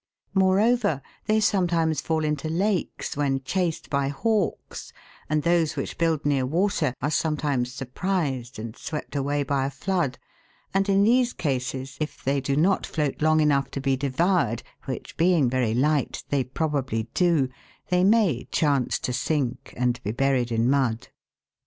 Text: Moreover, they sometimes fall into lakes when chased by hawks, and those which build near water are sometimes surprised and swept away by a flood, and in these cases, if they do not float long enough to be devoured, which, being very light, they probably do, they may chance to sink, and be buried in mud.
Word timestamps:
Moreover, 0.33 1.03
they 1.27 1.39
sometimes 1.39 2.01
fall 2.01 2.25
into 2.25 2.49
lakes 2.49 3.15
when 3.15 3.43
chased 3.43 3.87
by 3.91 4.07
hawks, 4.07 4.91
and 5.29 5.43
those 5.43 5.75
which 5.75 5.99
build 5.99 6.25
near 6.25 6.43
water 6.43 6.95
are 7.03 7.11
sometimes 7.11 7.71
surprised 7.71 8.57
and 8.57 8.75
swept 8.75 9.15
away 9.15 9.43
by 9.43 9.63
a 9.63 9.69
flood, 9.69 10.17
and 10.73 10.89
in 10.89 11.03
these 11.03 11.33
cases, 11.33 11.97
if 11.99 12.23
they 12.23 12.41
do 12.41 12.55
not 12.55 12.83
float 12.83 13.21
long 13.21 13.41
enough 13.41 13.69
to 13.69 13.79
be 13.79 13.95
devoured, 13.95 14.63
which, 14.85 15.17
being 15.17 15.47
very 15.47 15.75
light, 15.75 16.23
they 16.29 16.43
probably 16.45 17.07
do, 17.13 17.49
they 17.89 18.03
may 18.03 18.45
chance 18.45 18.97
to 18.97 19.13
sink, 19.13 19.71
and 19.77 20.01
be 20.01 20.11
buried 20.11 20.51
in 20.51 20.67
mud. 20.67 21.09